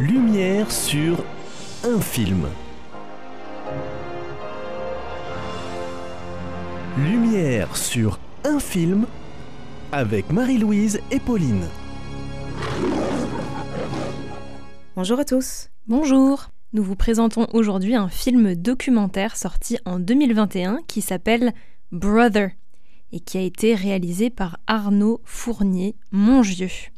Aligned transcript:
Lumière 0.00 0.70
sur 0.70 1.24
un 1.82 2.00
film. 2.00 2.46
Lumière 6.96 7.76
sur 7.76 8.20
un 8.44 8.60
film 8.60 9.08
avec 9.90 10.30
Marie-Louise 10.30 11.00
et 11.10 11.18
Pauline. 11.18 11.66
Bonjour 14.94 15.18
à 15.18 15.24
tous. 15.24 15.68
Bonjour. 15.88 16.50
Nous 16.72 16.84
vous 16.84 16.94
présentons 16.94 17.48
aujourd'hui 17.52 17.96
un 17.96 18.08
film 18.08 18.54
documentaire 18.54 19.36
sorti 19.36 19.78
en 19.84 19.98
2021 19.98 20.78
qui 20.86 21.00
s'appelle 21.00 21.52
Brother 21.90 22.50
et 23.10 23.18
qui 23.18 23.36
a 23.36 23.42
été 23.42 23.74
réalisé 23.74 24.30
par 24.30 24.60
Arnaud 24.68 25.20
Fournier 25.24 25.96
Mongieux. 26.12 26.92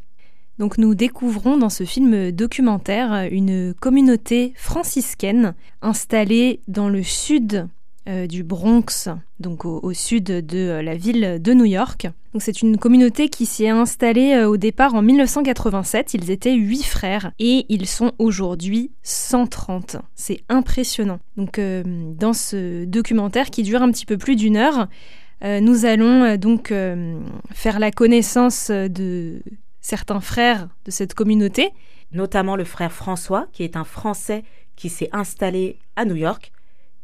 Donc 0.61 0.77
nous 0.77 0.95
découvrons 0.95 1.57
dans 1.57 1.71
ce 1.71 1.85
film 1.85 2.33
documentaire 2.33 3.27
une 3.31 3.73
communauté 3.73 4.53
franciscaine 4.57 5.55
installée 5.81 6.61
dans 6.69 6.91
le 6.91 7.03
sud 7.03 7.67
euh, 8.07 8.27
du 8.27 8.43
Bronx, 8.45 9.09
donc 9.39 9.65
au, 9.65 9.93
sud 9.95 10.25
de 10.25 10.59
euh, 10.59 10.83
la 10.83 10.97
ville 10.97 11.39
de 11.41 11.55
New 11.55 11.65
York. 11.65 12.09
C'est 12.39 12.61
une 12.61 12.77
communauté 12.77 13.31
qui 13.31 13.47
s'y 13.47 13.65
est 13.65 13.71
installée 13.71 14.35
euh, 14.35 14.51
au 14.51 14.59
départ 14.59 14.95
en 14.95 15.01
1987. 15.01 16.13
Ils 16.13 16.31
étaient 16.31 16.55
huit 16.55 16.85
frères 16.85 17.33
et 17.39 17.65
ils 17.71 17.87
sont 17.87 18.13
aujourd'hui 18.19 18.91
130. 19.03 19.97
C'est 20.15 20.43
impressionnant. 20.51 21.21
Donc 21.39 21.59
dans 21.59 22.35
ce 22.35 22.85
documentaire 22.85 23.49
qui 23.49 23.63
dure 23.63 23.81
un 23.81 23.91
petit 23.91 24.05
peu 24.05 24.19
plus 24.19 24.37
d'une 24.37 24.59
heure, 24.59 24.89
nous 25.43 25.87
allons 25.87 26.37
donc 26.37 26.73
faire 27.51 27.79
la 27.79 27.91
connaissance 27.91 28.71
de 28.71 29.43
certains 29.81 30.21
frères 30.21 30.69
de 30.85 30.91
cette 30.91 31.15
communauté. 31.15 31.71
Notamment 32.13 32.57
le 32.57 32.65
frère 32.65 32.93
François, 32.93 33.47
qui 33.53 33.63
est 33.63 33.77
un 33.77 33.85
Français 33.85 34.43
qui 34.75 34.89
s'est 34.89 35.11
installé 35.13 35.79
à 35.95 36.05
New 36.05 36.17
York 36.17 36.53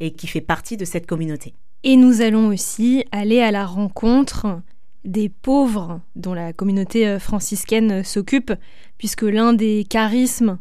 et 0.01 0.13
qui 0.13 0.27
fait 0.27 0.41
partie 0.41 0.77
de 0.77 0.85
cette 0.85 1.07
communauté. 1.07 1.55
Et 1.85 1.97
nous 1.97 2.21
allons 2.21 2.49
aussi 2.49 3.05
aller 3.13 3.41
à 3.41 3.51
la 3.51 3.65
rencontre 3.65 4.61
des 5.05 5.29
pauvres 5.29 6.01
dont 6.17 6.35
la 6.35 6.53
communauté 6.53 7.07
euh, 7.07 7.19
franciscaine 7.19 8.01
euh, 8.01 8.03
s'occupe, 8.03 8.53
puisque 8.99 9.23
l'un 9.23 9.53
des 9.53 9.85
charismes 9.89 10.59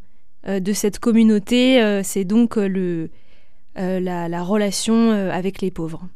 euh, 0.48 0.60
de 0.60 0.72
cette 0.72 1.00
communauté, 1.00 2.02
c'est 2.04 2.26
donc 2.26 2.58
le, 2.58 3.10
la, 3.76 4.30
la, 4.30 4.44
relation 4.44 5.12
avec 5.12 5.62
les 5.62 5.72
pauvres. 5.72 6.08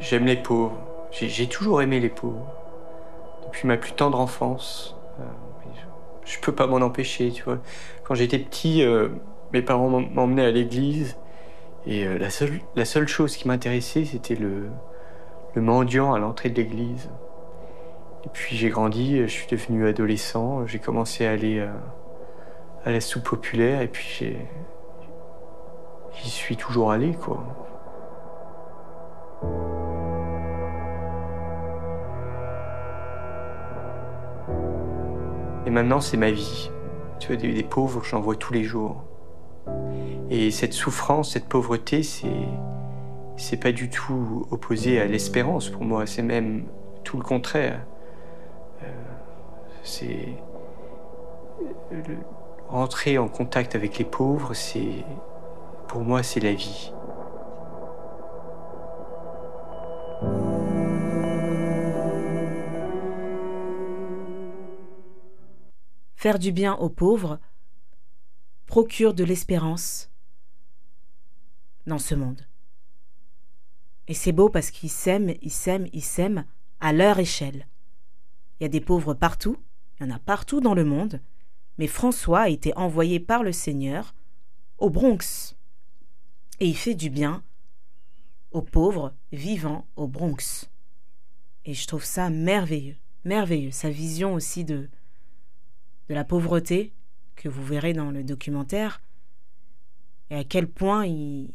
J'aime 0.00 0.24
les 0.24 0.36
pauvres. 0.36 0.91
J'ai 1.12 1.46
toujours 1.46 1.82
aimé 1.82 2.00
les 2.00 2.08
pauvres. 2.08 2.46
Depuis 3.44 3.68
ma 3.68 3.76
plus 3.76 3.92
tendre 3.92 4.18
enfance 4.18 4.96
je 6.24 6.38
peux 6.40 6.52
pas 6.52 6.66
m'en 6.66 6.76
empêcher, 6.76 7.30
tu 7.30 7.42
vois. 7.42 7.58
Quand 8.04 8.14
j'étais 8.14 8.38
petit, 8.38 8.82
euh, 8.82 9.08
mes 9.52 9.62
parents 9.62 9.88
m'emmenaient 9.88 10.46
à 10.46 10.50
l'église 10.50 11.16
et 11.86 12.06
euh, 12.06 12.18
la, 12.18 12.30
seule, 12.84 13.08
chose 13.08 13.36
qui 13.36 13.48
m'intéressait, 13.48 14.04
c'était 14.04 14.36
le, 14.36 14.68
le 15.54 15.62
mendiant 15.62 16.12
à 16.14 16.18
l'entrée 16.18 16.50
de 16.50 16.56
l'église. 16.56 17.10
Et 18.24 18.28
puis 18.32 18.56
j'ai 18.56 18.68
grandi, 18.68 19.18
je 19.18 19.26
suis 19.26 19.48
devenu 19.48 19.86
adolescent, 19.86 20.66
j'ai 20.66 20.78
commencé 20.78 21.26
à 21.26 21.32
aller 21.32 21.58
euh, 21.58 21.72
à 22.84 22.92
la 22.92 23.00
soupe 23.00 23.24
populaire 23.24 23.80
et 23.82 23.88
puis. 23.88 24.36
J'y 26.14 26.28
suis 26.28 26.56
toujours 26.56 26.92
allé, 26.92 27.14
quoi. 27.14 27.42
Maintenant, 35.72 36.00
c'est 36.00 36.16
ma 36.16 36.30
vie. 36.30 36.70
Tu 37.18 37.28
vois, 37.28 37.36
des, 37.36 37.62
pauvres, 37.62 38.02
j'en 38.04 38.20
vois 38.20 38.36
tous 38.36 38.52
les 38.52 38.64
jours. 38.64 39.04
Et 40.30 40.50
cette 40.50 40.72
souffrance, 40.72 41.32
cette 41.32 41.48
pauvreté, 41.48 42.02
c'est 42.02 42.28
c'est 43.36 43.56
pas 43.56 43.72
du 43.72 43.88
tout 43.88 44.46
opposé 44.50 45.00
à 45.00 45.06
l'espérance 45.06 45.68
pour 45.68 45.84
moi. 45.84 46.06
C'est 46.06 46.22
même 46.22 46.64
tout 47.02 47.16
le 47.16 47.24
contraire. 47.24 47.80
Euh, 48.82 48.86
c'est 49.82 50.28
rentrer 52.68 53.18
en 53.18 53.28
contact 53.28 53.74
avec 53.74 53.98
les 53.98 54.04
pauvres, 54.04 54.54
c'est 54.54 55.04
pour 55.88 56.02
moi, 56.02 56.22
c'est 56.22 56.40
la 56.40 56.54
vie. 56.54 56.92
Faire 66.22 66.38
du 66.38 66.52
bien 66.52 66.74
aux 66.76 66.88
pauvres 66.88 67.40
procure 68.66 69.12
de 69.12 69.24
l'espérance 69.24 70.08
dans 71.88 71.98
ce 71.98 72.14
monde. 72.14 72.46
Et 74.06 74.14
c'est 74.14 74.30
beau 74.30 74.48
parce 74.48 74.70
qu'ils 74.70 74.88
s'aiment, 74.88 75.34
ils 75.42 75.50
s'aiment, 75.50 75.88
ils 75.92 76.04
s'aiment 76.04 76.44
à 76.78 76.92
leur 76.92 77.18
échelle. 77.18 77.66
Il 78.60 78.62
y 78.62 78.66
a 78.66 78.68
des 78.68 78.80
pauvres 78.80 79.14
partout, 79.14 79.56
il 79.98 80.06
y 80.06 80.12
en 80.12 80.14
a 80.14 80.20
partout 80.20 80.60
dans 80.60 80.74
le 80.74 80.84
monde, 80.84 81.20
mais 81.76 81.88
François 81.88 82.42
a 82.42 82.48
été 82.50 82.72
envoyé 82.76 83.18
par 83.18 83.42
le 83.42 83.50
Seigneur 83.50 84.14
au 84.78 84.90
Bronx. 84.90 85.56
Et 86.60 86.68
il 86.68 86.76
fait 86.76 86.94
du 86.94 87.10
bien 87.10 87.42
aux 88.52 88.62
pauvres 88.62 89.12
vivant 89.32 89.88
au 89.96 90.06
Bronx. 90.06 90.70
Et 91.64 91.74
je 91.74 91.86
trouve 91.88 92.04
ça 92.04 92.30
merveilleux, 92.30 92.96
merveilleux, 93.24 93.72
sa 93.72 93.90
vision 93.90 94.34
aussi 94.34 94.64
de, 94.64 94.88
de 96.12 96.14
la 96.14 96.24
pauvreté 96.24 96.92
que 97.36 97.48
vous 97.48 97.64
verrez 97.64 97.94
dans 97.94 98.10
le 98.10 98.22
documentaire 98.22 99.00
et 100.28 100.36
à 100.36 100.44
quel 100.44 100.66
point 100.66 101.06
il, 101.06 101.48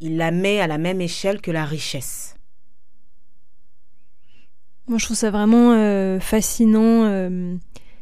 il 0.00 0.16
la 0.16 0.30
met 0.30 0.58
à 0.60 0.66
la 0.66 0.78
même 0.78 1.02
échelle 1.02 1.42
que 1.42 1.50
la 1.50 1.66
richesse. 1.66 2.36
Moi, 4.88 4.96
je 4.96 5.04
trouve 5.04 5.18
ça 5.18 5.30
vraiment 5.30 5.72
euh, 5.72 6.18
fascinant, 6.18 7.04
euh, 7.04 7.54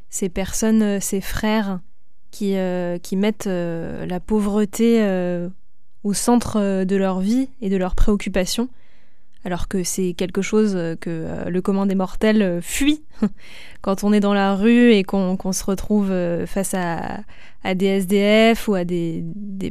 ces 0.09 0.29
personnes, 0.29 0.83
euh, 0.83 1.01
ces 1.01 1.21
frères 1.21 1.81
qui, 2.31 2.55
qui 3.03 3.17
mettent 3.17 3.47
la 3.47 4.21
pauvreté 4.21 5.05
au 6.03 6.15
centre 6.15 6.85
de 6.85 6.97
leur 6.97 7.21
vie 7.21 7.51
et 7.61 7.69
de 7.69 7.77
leurs 7.77 7.95
préoccupations 7.95 8.71
alors 9.45 9.67
que 9.69 9.83
c'est 9.83 10.15
quelque 10.15 10.43
chose 10.43 10.73
que 11.01 11.11
euh, 11.11 11.51
le 11.51 11.63
commun 11.63 11.87
des 11.87 11.95
mortels 11.95 12.43
euh, 12.43 12.61
fuit 12.61 13.03
quand 13.81 14.05
on 14.05 14.13
est 14.13 14.21
dans 14.21 14.35
la 14.35 14.55
rue 14.55 14.93
et 14.93 15.03
qu'on 15.03 15.53
se 15.53 15.65
retrouve 15.65 16.11
euh, 16.11 16.47
face 16.47 16.75
à, 16.75 17.23
des 17.75 17.87
SDF 17.87 18.69
ou 18.69 18.75
à 18.75 18.85
des, 18.85 19.25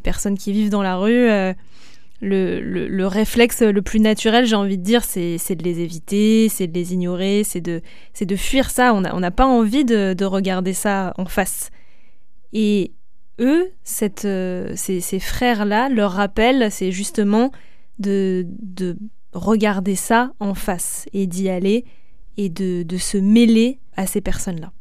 personnes 0.03 0.37
qui 0.37 0.51
vivent 0.51 0.69
dans 0.69 0.83
la 0.83 0.97
rue. 0.97 1.27
Le, 2.21 3.05
réflexe 3.05 3.61
le 3.61 3.81
plus 3.81 3.99
naturel, 3.99 4.45
j'ai 4.45 4.55
envie 4.55 4.77
de 4.77 4.83
dire, 4.83 5.03
c'est 5.03 5.55
de 5.55 5.63
les 5.63 5.79
éviter, 5.79 6.47
c'est 6.47 6.67
de 6.67 6.73
les 6.73 6.93
ignorer, 6.93 7.43
c'est 7.43 7.59
de, 7.59 7.81
fuir 8.37 8.69
ça. 8.69 8.93
On 8.93 9.01
n'a 9.01 9.31
pas 9.31 9.45
envie 9.45 9.83
de, 9.83 10.23
regarder 10.23 10.71
ça 10.71 11.13
en 11.17 11.25
face. 11.25 11.69
Et 12.53 12.93
eux, 13.39 13.71
ces, 13.83 15.19
frères-là, 15.19 15.89
leur 15.89 16.11
rappel, 16.11 16.71
c'est 16.71 16.93
justement 16.93 17.51
de 17.99 18.45
regarder 19.33 19.95
ça 19.95 20.33
en 20.39 20.53
face 20.53 21.07
et 21.13 21.27
d'y 21.27 21.49
aller 21.49 21.85
et 22.37 22.49
de, 22.49 22.83
de 22.83 22.97
se 22.97 23.17
mêler 23.17 23.79
à 23.95 24.07
ces 24.07 24.21
personnes-là. 24.21 24.71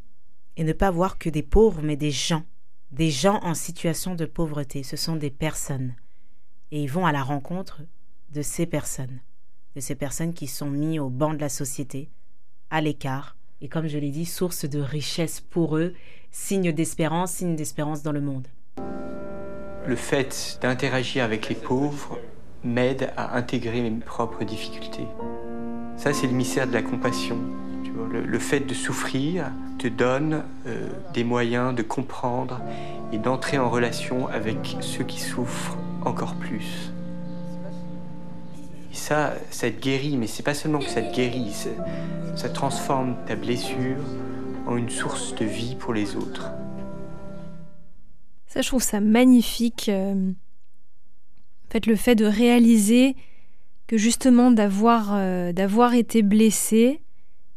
Et 0.56 0.64
ne 0.64 0.72
pas 0.72 0.90
voir 0.90 1.18
que 1.18 1.30
des 1.30 1.42
pauvres, 1.42 1.82
mais 1.82 1.96
des 1.96 2.10
gens, 2.10 2.42
des 2.90 3.10
gens 3.10 3.40
en 3.42 3.54
situation 3.54 4.14
de 4.14 4.26
pauvreté. 4.26 4.82
Ce 4.82 4.96
sont 4.96 5.16
des 5.16 5.30
personnes. 5.30 5.94
Et 6.70 6.82
ils 6.82 6.90
vont 6.90 7.06
à 7.06 7.12
la 7.12 7.22
rencontre 7.22 7.82
de 8.30 8.42
ces 8.42 8.66
personnes, 8.66 9.20
de 9.74 9.80
ces 9.80 9.94
personnes 9.94 10.34
qui 10.34 10.46
sont 10.46 10.70
mises 10.70 11.00
au 11.00 11.08
banc 11.08 11.34
de 11.34 11.40
la 11.40 11.48
société, 11.48 12.10
à 12.70 12.80
l'écart, 12.80 13.36
et 13.60 13.68
comme 13.68 13.88
je 13.88 13.98
l'ai 13.98 14.10
dit, 14.10 14.24
source 14.24 14.64
de 14.64 14.80
richesse 14.80 15.40
pour 15.40 15.76
eux, 15.76 15.94
signe 16.30 16.72
d'espérance, 16.72 17.32
signe 17.32 17.56
d'espérance 17.56 18.02
dans 18.02 18.12
le 18.12 18.22
monde. 18.22 18.48
Le 19.86 19.96
fait 19.96 20.58
d'interagir 20.62 21.24
avec 21.24 21.48
les 21.48 21.54
pauvres 21.54 22.18
m'aide 22.64 23.12
à 23.16 23.36
intégrer 23.36 23.80
mes 23.80 23.90
propres 23.90 24.44
difficultés. 24.44 25.06
Ça, 25.96 26.12
c'est 26.12 26.26
le 26.26 26.32
mystère 26.32 26.66
de 26.66 26.72
la 26.72 26.82
compassion. 26.82 27.36
le, 28.10 28.38
fait 28.38 28.60
de 28.60 28.74
souffrir 28.74 29.50
te 29.78 29.88
donne 29.88 30.42
euh, 30.66 30.88
des 31.14 31.24
moyens 31.24 31.74
de 31.74 31.82
comprendre 31.82 32.60
et 33.12 33.18
d'entrer 33.18 33.58
en 33.58 33.68
relation 33.68 34.28
avec 34.28 34.76
ceux 34.80 35.04
qui 35.04 35.20
souffrent 35.20 35.76
encore 36.04 36.34
plus. 36.34 36.92
Ça, 38.92 39.34
ça 39.50 39.70
te 39.70 39.80
guérit, 39.80 40.16
mais 40.16 40.26
c'est 40.26 40.42
pas 40.42 40.54
seulement 40.54 40.78
que 40.78 40.88
ça 40.88 41.02
te 41.02 41.14
guérit, 41.14 41.52
ça 42.34 42.48
transforme 42.48 43.16
ta 43.26 43.36
blessure 43.36 43.96
en 44.66 44.76
une 44.76 44.90
source 44.90 45.34
de 45.34 45.44
vie 45.44 45.74
pour 45.74 45.92
les 45.92 46.16
autres. 46.16 46.50
Ça, 48.46 48.62
je 48.62 48.68
trouve 48.68 48.82
ça 48.82 49.00
magnifique. 49.00 49.88
Euh, 49.88 50.32
fait, 51.70 51.86
le 51.86 51.96
fait 51.96 52.14
de 52.14 52.24
réaliser 52.24 53.16
que 53.86 53.96
justement 53.96 54.50
d'avoir 54.50 55.14
euh, 55.14 55.52
d'avoir 55.52 55.94
été 55.94 56.22
blessé 56.22 57.02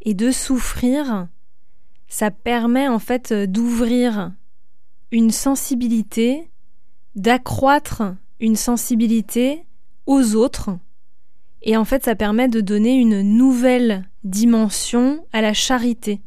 et 0.01 0.13
de 0.13 0.31
souffrir, 0.31 1.27
ça 2.07 2.31
permet 2.31 2.87
en 2.87 2.99
fait 2.99 3.33
d'ouvrir 3.33 4.31
une 5.11 5.31
sensibilité, 5.31 6.49
d'accroître 7.15 8.03
une 8.39 8.55
sensibilité 8.55 9.63
aux 10.05 10.35
autres. 10.35 10.71
Et 11.61 11.77
en 11.77 11.85
fait, 11.85 12.03
ça 12.03 12.15
permet 12.15 12.49
de 12.49 12.61
donner 12.61 12.95
une 12.95 13.21
nouvelle 13.21 14.09
dimension 14.23 15.25
à 15.31 15.41
la 15.41 15.53
charité 15.53 16.21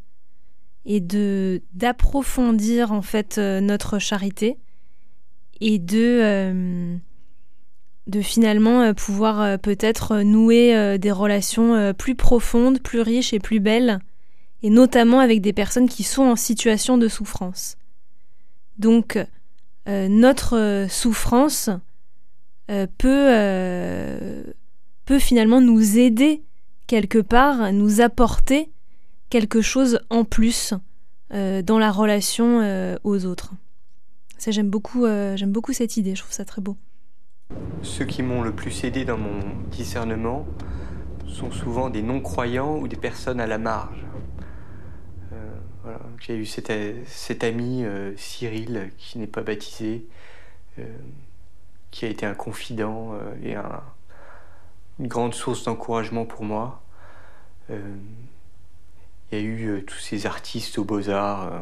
et 0.86 1.00
de 1.00 1.62
d'approfondir 1.74 2.92
en 2.92 3.02
fait 3.02 3.38
euh, 3.38 3.60
notre 3.60 3.98
charité 3.98 4.56
et 5.60 5.78
de 5.78 6.20
euh, 6.22 6.96
de 8.06 8.20
finalement 8.20 8.82
euh, 8.82 8.92
pouvoir 8.92 9.58
peut-être 9.58 10.18
nouer 10.18 10.98
des 10.98 11.10
relations 11.10 11.92
plus 11.94 12.14
profondes, 12.14 12.80
plus 12.80 13.00
riches 13.00 13.32
et 13.32 13.40
plus 13.40 13.60
belles 13.60 13.98
et 14.62 14.70
notamment 14.70 15.20
avec 15.20 15.40
des 15.40 15.52
personnes 15.52 15.88
qui 15.88 16.02
sont 16.02 16.22
en 16.22 16.36
situation 16.36 16.98
de 16.98 17.08
souffrance. 17.08 17.76
Donc 18.78 19.18
notre 19.86 20.86
souffrance 20.88 21.70
peut 22.66 24.44
peut 25.04 25.18
finalement 25.20 25.60
nous 25.60 25.98
aider 25.98 26.42
quelque 26.86 27.18
part, 27.18 27.72
nous 27.72 28.00
apporter 28.00 28.70
quelque 29.30 29.60
chose 29.60 30.00
en 30.10 30.24
plus 30.24 30.74
euh, 31.32 31.62
dans 31.62 31.78
la 31.78 31.90
relation 31.90 32.60
euh, 32.60 32.96
aux 33.04 33.24
autres. 33.24 33.52
Ça, 34.38 34.50
j'aime 34.50 34.70
beaucoup, 34.70 35.04
euh, 35.04 35.36
j'aime 35.36 35.52
beaucoup 35.52 35.72
cette 35.72 35.96
idée, 35.96 36.14
je 36.14 36.22
trouve 36.22 36.32
ça 36.32 36.44
très 36.44 36.60
beau. 36.60 36.76
Ceux 37.82 38.04
qui 38.04 38.22
m'ont 38.22 38.42
le 38.42 38.52
plus 38.52 38.84
aidé 38.84 39.04
dans 39.04 39.18
mon 39.18 39.40
discernement 39.70 40.46
sont 41.26 41.50
souvent 41.50 41.90
des 41.90 42.02
non-croyants 42.02 42.76
ou 42.78 42.88
des 42.88 42.96
personnes 42.96 43.40
à 43.40 43.46
la 43.46 43.58
marge. 43.58 44.04
J'ai 46.18 46.36
eu 46.36 46.46
cet, 46.46 47.44
ami 47.44 47.84
Cyril 48.16 48.90
qui 48.98 49.18
n'est 49.18 49.26
pas 49.26 49.42
baptisé, 49.42 50.06
qui 51.90 52.04
a 52.04 52.08
été 52.08 52.26
un 52.26 52.34
confident 52.34 53.14
et 53.44 53.54
une 54.98 55.06
grande 55.06 55.34
source 55.34 55.64
d'encouragement 55.64 56.24
pour 56.24 56.42
moi. 56.42 56.82
Il 59.32 59.38
y 59.38 59.40
a 59.40 59.44
eu 59.44 59.66
euh, 59.66 59.82
tous 59.82 59.98
ces 59.98 60.26
artistes 60.26 60.78
aux 60.78 60.84
beaux-arts 60.84 61.52
euh, 61.52 61.58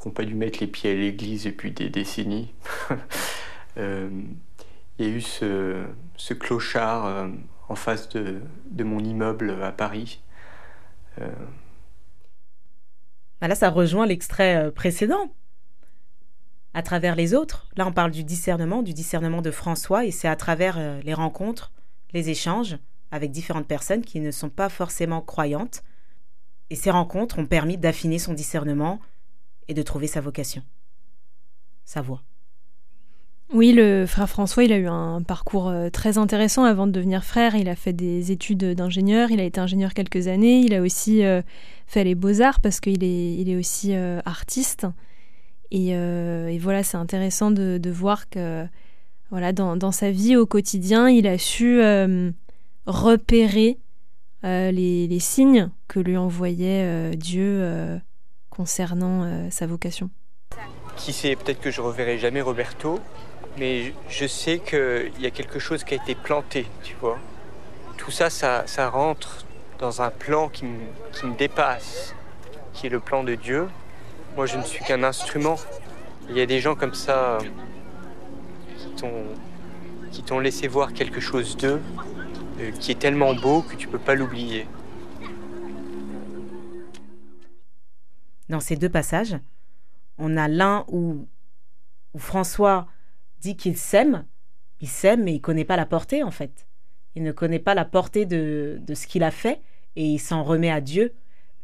qui 0.00 0.08
n'ont 0.08 0.14
pas 0.14 0.24
dû 0.24 0.34
mettre 0.34 0.60
les 0.60 0.66
pieds 0.66 0.92
à 0.92 0.94
l'église 0.94 1.44
depuis 1.44 1.72
des 1.72 1.90
décennies. 1.90 2.54
Euh, 3.76 4.10
il 4.98 5.06
y 5.06 5.08
a 5.08 5.12
eu 5.12 5.20
ce, 5.20 5.86
clochard 6.34 7.28
en 7.68 7.74
face 7.74 8.08
de, 8.10 8.40
de, 8.70 8.84
mon 8.84 8.98
immeuble 8.98 9.56
à 9.62 9.72
Paris. 9.72 10.20
Bah 13.40 13.48
là, 13.48 13.54
ça 13.54 13.70
rejoint 13.70 14.06
l'extrait 14.06 14.70
précédent. 14.72 15.32
À 16.74 16.82
travers 16.82 17.16
les 17.16 17.34
autres, 17.34 17.68
là 17.76 17.86
on 17.86 17.92
parle 17.92 18.10
du 18.10 18.24
discernement, 18.24 18.82
du 18.82 18.92
discernement 18.92 19.42
de 19.42 19.50
François, 19.50 20.04
et 20.04 20.10
c'est 20.10 20.28
à 20.28 20.36
travers 20.36 20.78
les 21.02 21.14
rencontres, 21.14 21.72
les 22.12 22.28
échanges 22.28 22.78
avec 23.10 23.30
différentes 23.30 23.66
personnes 23.66 24.02
qui 24.02 24.20
ne 24.20 24.30
sont 24.30 24.50
pas 24.50 24.68
forcément 24.68 25.20
croyantes, 25.20 25.82
et 26.70 26.76
ces 26.76 26.90
rencontres 26.90 27.38
ont 27.38 27.46
permis 27.46 27.76
d'affiner 27.76 28.18
son 28.18 28.34
discernement 28.34 29.00
et 29.68 29.74
de 29.74 29.82
trouver 29.82 30.06
sa 30.06 30.20
vocation, 30.20 30.62
sa 31.84 32.00
voie. 32.00 32.22
Oui, 33.52 33.72
le 33.72 34.06
frère 34.06 34.28
François, 34.28 34.62
il 34.62 34.72
a 34.72 34.76
eu 34.76 34.86
un 34.86 35.22
parcours 35.22 35.68
euh, 35.68 35.90
très 35.90 36.18
intéressant 36.18 36.62
avant 36.62 36.86
de 36.86 36.92
devenir 36.92 37.24
frère. 37.24 37.56
Il 37.56 37.68
a 37.68 37.74
fait 37.74 37.92
des 37.92 38.30
études 38.30 38.64
d'ingénieur, 38.74 39.32
il 39.32 39.40
a 39.40 39.42
été 39.42 39.58
ingénieur 39.58 39.92
quelques 39.92 40.28
années, 40.28 40.60
il 40.60 40.72
a 40.72 40.80
aussi 40.80 41.24
euh, 41.24 41.42
fait 41.88 42.04
les 42.04 42.14
beaux-arts 42.14 42.60
parce 42.60 42.78
qu'il 42.78 43.02
est, 43.02 43.34
il 43.34 43.50
est 43.50 43.56
aussi 43.56 43.96
euh, 43.96 44.20
artiste. 44.24 44.86
Et, 45.72 45.92
voilà, 46.58 46.84
c'est 46.84 46.96
intéressant 46.96 47.50
de, 47.50 47.90
voir 47.90 48.28
que 48.28 48.66
voilà, 49.30 49.52
dans, 49.52 49.76
dans, 49.76 49.92
sa 49.92 50.10
vie 50.10 50.36
au 50.36 50.46
quotidien, 50.46 51.08
il 51.08 51.26
a 51.28 51.38
su 51.38 51.80
repérer 52.86 53.78
les, 54.42 55.18
signes 55.20 55.70
que 55.86 56.00
lui 56.00 56.16
envoyait 56.16 57.16
Dieu 57.16 58.00
concernant 58.48 59.48
sa 59.50 59.68
vocation. 59.68 60.10
Qui 60.96 61.12
sait, 61.12 61.36
peut-être 61.36 61.60
que 61.60 61.70
je 61.70 61.80
reverrai 61.80 62.18
jamais 62.18 62.40
Roberto, 62.40 62.98
mais 63.58 63.92
je 64.08 64.26
sais 64.26 64.58
qu'il 64.58 65.12
y 65.20 65.26
a 65.26 65.30
quelque 65.30 65.58
chose 65.58 65.84
qui 65.84 65.94
a 65.94 65.96
été 65.96 66.14
planté, 66.14 66.66
tu 66.82 66.94
vois. 67.00 67.18
Tout 67.96 68.10
ça, 68.10 68.30
ça, 68.30 68.88
rentre 68.88 69.44
dans 69.78 70.02
un 70.02 70.10
plan 70.10 70.48
qui 70.48 70.64
me, 70.64 71.36
dépasse, 71.36 72.14
qui 72.72 72.86
est 72.86 72.90
le 72.90 73.00
plan 73.00 73.24
de 73.24 73.34
Dieu. 73.34 73.68
Moi, 74.36 74.46
je 74.46 74.56
ne 74.56 74.62
suis 74.62 74.84
qu'un 74.84 75.02
instrument. 75.02 75.56
Il 76.28 76.36
y 76.36 76.40
a 76.40 76.46
des 76.46 76.60
gens 76.60 76.74
comme 76.74 76.94
ça 76.94 77.38
qui 80.12 80.22
t'ont 80.22 80.38
laissé 80.38 80.68
voir 80.68 80.92
quelque 80.92 81.20
chose 81.20 81.56
d'eux 81.56 81.80
euh, 82.60 82.70
qui 82.72 82.90
est 82.90 82.98
tellement 82.98 83.34
beau 83.34 83.62
que 83.62 83.74
tu 83.74 83.88
peux 83.88 83.98
pas 83.98 84.14
l'oublier. 84.14 84.66
Dans 88.50 88.60
ces 88.60 88.76
deux 88.76 88.88
passages, 88.88 89.36
on 90.18 90.36
a 90.36 90.46
l'un 90.46 90.84
où, 90.88 91.26
François 92.18 92.86
dit 93.40 93.56
qu'il 93.56 93.76
s'aime, 93.76 94.24
il 94.80 94.88
s'aime 94.88 95.24
mais 95.24 95.34
il 95.34 95.40
connaît 95.40 95.64
pas 95.64 95.76
la 95.76 95.86
portée 95.86 96.22
en 96.22 96.30
fait. 96.30 96.66
Il 97.14 97.22
ne 97.22 97.32
connaît 97.32 97.58
pas 97.58 97.74
la 97.74 97.84
portée 97.84 98.26
de, 98.26 98.78
de 98.80 98.94
ce 98.94 99.06
qu'il 99.06 99.22
a 99.22 99.30
fait 99.30 99.60
et 99.96 100.04
il 100.04 100.18
s'en 100.18 100.42
remet 100.42 100.70
à 100.70 100.80
Dieu. 100.80 101.14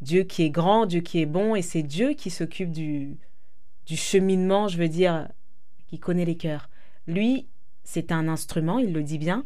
Dieu 0.01 0.25
qui 0.25 0.43
est 0.43 0.51
grand, 0.51 0.87
Dieu 0.87 1.01
qui 1.01 1.21
est 1.21 1.27
bon 1.27 1.55
et 1.55 1.63
c'est 1.63 1.83
Dieu 1.83 2.13
qui 2.13 2.31
s'occupe 2.31 2.71
du, 2.71 3.17
du 3.87 3.97
cheminement, 3.97 4.69
je 4.69 4.79
veux 4.79 4.89
dire, 4.89 5.29
qui 5.87 5.99
connaît 5.99 6.25
les 6.25 6.37
cœurs. 6.37 6.69
Lui, 7.07 7.47
c'est 7.85 8.13
un 8.13 8.29
instrument, 8.29 8.79
il 8.79 8.93
le 8.93 9.03
dit 9.03 9.19
bien, 9.19 9.45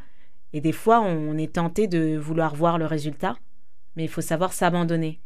et 0.52 0.60
des 0.60 0.72
fois, 0.72 1.00
on 1.00 1.36
est 1.38 1.52
tenté 1.52 1.86
de 1.86 2.16
vouloir 2.16 2.54
voir 2.54 2.78
le 2.78 2.86
résultat, 2.86 3.36
mais 3.94 4.04
il 4.04 4.08
faut 4.08 4.22
savoir 4.22 4.52
s'abandonner. 4.52 5.20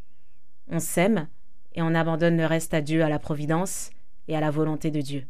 On 0.69 0.81
s'aime 0.81 1.29
et 1.75 1.83
on 1.83 1.95
abandonne 1.95 2.37
le 2.37 2.47
reste 2.47 2.75
à 2.75 2.83
Dieu, 2.83 3.03
à 3.03 3.09
la 3.09 3.19
providence 3.19 3.91
et 4.29 4.37
à 4.37 4.41
la 4.41 4.51
volonté 4.51 4.91
de 4.91 5.01
Dieu. 5.01 5.27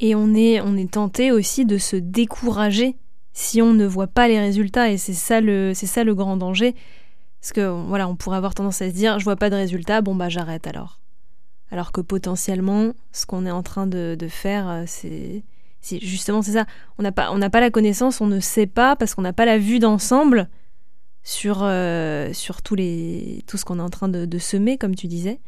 Et 0.00 0.14
on 0.14 0.34
est, 0.34 0.60
on 0.60 0.76
est 0.76 0.92
tenté 0.92 1.32
aussi 1.32 1.64
de 1.64 1.78
se 1.78 1.96
décourager 1.96 2.96
si 3.32 3.60
on 3.60 3.74
ne 3.74 3.86
voit 3.86 4.06
pas 4.06 4.28
les 4.28 4.40
résultats, 4.40 4.90
et 4.90 4.96
c'est 4.96 5.12
ça 5.12 5.40
le, 5.40 5.72
c'est 5.74 5.86
ça 5.86 6.04
le 6.04 6.14
grand 6.14 6.36
danger. 6.36 6.74
Parce 7.40 7.52
que 7.52 7.68
voilà, 7.86 8.08
on 8.08 8.16
pourrait 8.16 8.38
avoir 8.38 8.54
tendance 8.54 8.80
à 8.82 8.88
se 8.88 8.94
dire, 8.94 9.18
je 9.18 9.24
vois 9.24 9.36
pas 9.36 9.50
de 9.50 9.54
résultats, 9.54 10.00
bon 10.00 10.14
bah 10.14 10.28
j'arrête 10.28 10.66
alors. 10.66 11.00
Alors 11.70 11.92
que 11.92 12.00
potentiellement, 12.00 12.92
ce 13.12 13.26
qu'on 13.26 13.44
est 13.44 13.50
en 13.50 13.62
train 13.62 13.86
de, 13.86 14.16
de 14.18 14.28
faire, 14.28 14.68
euh, 14.68 14.84
c'est, 14.86 15.42
justement 15.82 16.42
c'est 16.42 16.52
ça. 16.52 16.64
On 16.98 17.02
n'a 17.02 17.12
pas, 17.12 17.30
on 17.32 17.38
n'a 17.38 17.50
pas 17.50 17.60
la 17.60 17.70
connaissance, 17.70 18.20
on 18.20 18.26
ne 18.26 18.40
sait 18.40 18.66
pas 18.66 18.96
parce 18.96 19.14
qu'on 19.14 19.22
n'a 19.22 19.32
pas 19.32 19.44
la 19.44 19.58
vue 19.58 19.78
d'ensemble 19.78 20.48
sur 21.22 21.58
euh, 21.62 22.32
sur 22.32 22.62
tous 22.62 22.76
les 22.76 23.42
tout 23.46 23.56
ce 23.56 23.64
qu'on 23.64 23.78
est 23.78 23.82
en 23.82 23.90
train 23.90 24.08
de, 24.08 24.38
semer, 24.38 24.78
comme 24.78 24.94
tu 24.94 25.08
disais. 25.08 25.40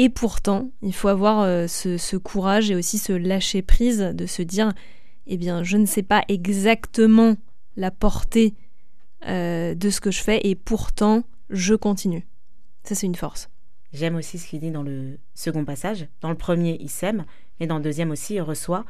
Et 0.00 0.10
pourtant, 0.10 0.70
il 0.80 0.94
faut 0.94 1.08
avoir 1.08 1.40
euh, 1.40 1.66
ce, 1.66 2.16
courage 2.16 2.70
et 2.70 2.76
aussi 2.76 2.98
ce 2.98 3.12
lâcher 3.12 3.62
prise 3.62 3.98
de 3.98 4.26
se 4.26 4.42
dire, 4.42 4.72
eh 5.26 5.36
bien, 5.36 5.64
je 5.64 5.76
ne 5.76 5.86
sais 5.86 6.04
pas 6.04 6.22
exactement 6.28 7.36
la 7.74 7.90
portée 7.90 8.54
euh, 9.26 9.74
de 9.74 9.90
ce 9.90 10.00
que 10.00 10.12
je 10.12 10.22
fais 10.22 10.40
et 10.44 10.54
pourtant 10.54 11.24
je 11.50 11.74
continue. 11.74 12.28
Ça, 12.84 12.94
c'est 12.94 13.06
une 13.06 13.16
force. 13.16 13.50
J'aime 13.92 14.14
aussi 14.14 14.38
ce 14.38 14.46
qu'il 14.46 14.60
dit 14.60 14.70
dans 14.70 14.84
le 14.84 15.18
second 15.34 15.64
passage. 15.64 16.06
Dans 16.20 16.30
le 16.30 16.36
premier, 16.36 16.78
il 16.80 16.90
sème, 16.90 17.24
mais 17.58 17.66
dans 17.66 17.78
le 17.78 17.82
deuxième 17.82 18.12
aussi, 18.12 18.34
il 18.34 18.40
reçoit. 18.40 18.84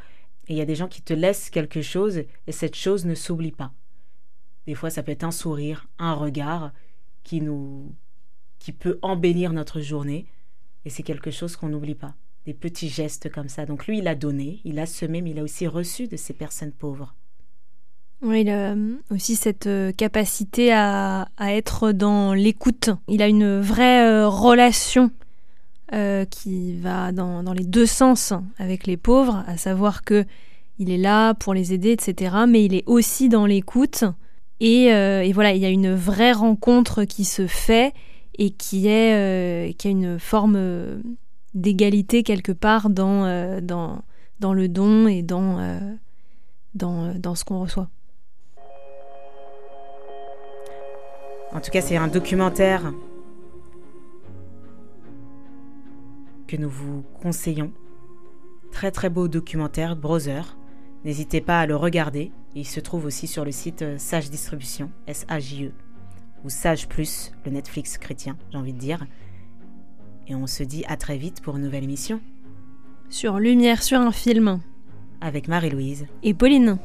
Et 0.49 0.53
il 0.53 0.59
y 0.59 0.63
a 0.63 0.67
des 0.67 0.75
gens 0.75 0.89
qui 0.89 1.01
te 1.01 1.15
laissent 1.15 1.49
quelque 1.49 1.81
chose 1.81 2.19
et 2.19 2.53
cette 2.53 2.77
chose 2.77 3.07
ne 3.07 3.15
s'oublie 3.15 3.53
pas. 3.53 3.73
Des 4.67 4.75
fois, 4.75 4.91
ça 4.91 5.03
peut 5.03 5.13
être 5.13 5.25
un 5.25 5.31
sourire, 5.31 5.89
un 5.99 6.13
regard 6.13 6.71
qui 7.25 7.41
nous 7.41 7.95
qui 8.59 8.73
peut 8.73 8.99
embellir 9.01 9.55
notre 9.55 9.81
journée 9.81 10.27
et 10.85 10.91
c'est 10.91 11.03
quelque 11.03 11.31
chose 11.31 11.57
qu'on 11.57 11.69
n'oublie 11.69 11.95
pas. 11.95 12.15
Des 12.47 12.55
petits 12.55 12.89
gestes 12.89 13.31
comme 13.31 13.49
ça. 13.49 13.67
Donc 13.67 13.87
lui, 13.87 13.99
il 13.99 14.09
a 14.09 14.15
donné, 14.15 14.61
il 14.65 14.79
a 14.79 14.87
semé, 14.87 15.21
mais 15.21 15.31
il 15.31 15.39
a 15.39 15.43
aussi 15.43 15.67
reçu 15.67 16.09
de 16.09 16.17
ces 16.17 16.33
personnes 16.33 16.73
pauvres. 16.73 17.15
Oui, 18.21 18.41
il 18.41 18.49
a 18.49 18.73
euh, 18.73 18.95
aussi 19.11 19.37
cette 19.37 19.69
euh, 19.69 19.93
capacité 19.93 20.73
à, 20.73 21.29
à 21.37 21.55
être 21.55 21.93
dans 21.93 22.35
l'écoute. 22.35 22.91
Il 23.07 23.23
a 23.23 23.29
une 23.29 23.61
vraie 23.61 24.05
euh, 24.05 24.29
relation 24.29 25.11
qui 26.31 26.77
va 26.77 27.13
dans, 27.13 27.43
dans, 27.43 27.55
les 27.55 27.65
deux 27.65 27.87
sens 27.87 28.35
avec 28.59 28.87
les 28.87 28.99
pauvres, 28.99 29.43
à 29.47 29.57
savoir 29.57 30.05
que 30.05 30.27
il 30.79 30.91
est 30.91 30.99
là 30.99 31.33
pour 31.33 31.55
les 31.55 31.73
aider, 31.73 31.93
etc. 31.93 32.37
Mais 32.47 32.63
il 32.63 32.75
est 32.75 32.85
aussi 32.85 33.31
dans 33.31 33.47
l'écoute. 33.47 34.05
Et, 34.61 34.89
et, 34.89 35.33
voilà, 35.33 35.55
il 35.55 35.63
y 35.63 35.65
a 35.65 35.71
une 35.71 35.95
vraie 35.95 36.33
rencontre 36.33 37.05
qui 37.05 37.25
se 37.25 37.47
fait 37.47 37.95
et 38.39 38.55
euh, 38.85 39.73
qui 39.73 39.89
a 39.89 39.91
une 39.91 40.19
forme 40.19 41.03
d'égalité 41.55 42.23
quelque 42.23 42.53
part 42.53 42.89
dans, 42.91 43.61
dans, 43.61 44.53
le 44.53 44.69
don 44.69 45.07
et 45.09 45.23
dans, 45.23 45.81
dans, 46.75 47.35
ce 47.35 47.45
qu'on 47.45 47.61
reçoit. 47.61 47.89
En 51.53 51.61
tout 51.61 51.71
cas, 51.71 51.81
c'est 51.81 51.97
un 51.97 52.09
documentaire 52.09 52.93
que 56.47 56.57
nous 56.57 56.69
vous 56.69 57.03
conseillons. 57.21 57.73
Très 58.73 58.91
très 58.91 59.11
beau 59.11 59.29
documentaire, 59.29 59.97
Brother. 59.97 60.57
N'hésitez 61.05 61.41
pas 61.41 61.61
à 61.61 61.67
le 61.67 61.77
regarder. 61.77 62.33
Il 62.55 62.67
se 62.67 62.81
trouve 62.81 63.05
aussi 63.05 63.27
sur 63.27 63.45
le 63.45 63.53
site 63.53 63.83
euh, 63.83 63.99
Sage 63.99 64.31
Distribution, 64.31 64.91
S-A-J-E, 65.07 65.73
ou 66.45 66.51
Sage 66.51 66.89
Plus, 66.89 67.33
le 67.45 67.51
Netflix 67.51 67.99
chrétien, 67.99 68.37
j'ai 68.51 68.59
envie 68.59 68.73
de 68.73 68.79
dire. 68.79 69.07
Et 70.27 70.35
on 70.35 70.47
se 70.47 70.63
dit 70.63 70.85
à 70.87 70.97
très 70.97 71.17
vite 71.17 71.41
pour 71.41 71.57
une 71.57 71.63
nouvelle 71.63 71.85
émission 71.85 72.21
Sur 73.09 73.39
Lumière 73.39 73.83
sur 73.83 74.01
un 74.01 74.13
film. 74.13 74.61
avec 75.21 75.49
Marie-Louise. 75.49 76.07
Et 76.23 76.35
Pauline. 76.35 76.79